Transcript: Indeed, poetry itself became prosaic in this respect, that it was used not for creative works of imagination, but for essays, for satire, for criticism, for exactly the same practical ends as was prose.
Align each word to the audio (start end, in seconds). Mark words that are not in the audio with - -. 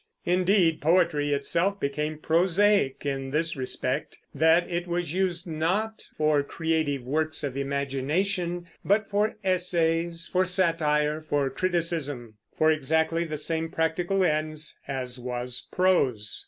Indeed, 0.25 0.81
poetry 0.81 1.31
itself 1.31 1.79
became 1.79 2.17
prosaic 2.17 3.05
in 3.05 3.29
this 3.29 3.55
respect, 3.55 4.17
that 4.33 4.67
it 4.67 4.87
was 4.87 5.13
used 5.13 5.45
not 5.45 6.01
for 6.17 6.41
creative 6.41 7.03
works 7.03 7.43
of 7.43 7.55
imagination, 7.55 8.65
but 8.83 9.07
for 9.11 9.35
essays, 9.43 10.27
for 10.27 10.43
satire, 10.43 11.21
for 11.21 11.51
criticism, 11.51 12.37
for 12.57 12.71
exactly 12.71 13.25
the 13.25 13.37
same 13.37 13.69
practical 13.69 14.23
ends 14.23 14.79
as 14.87 15.19
was 15.19 15.67
prose. 15.71 16.39